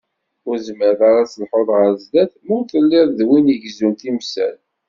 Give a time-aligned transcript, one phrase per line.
[0.47, 4.55] Ur tezmireḍ ara ad telḥuḍ ɣer sdat, ma ur telliḍ d win igezzun timsal.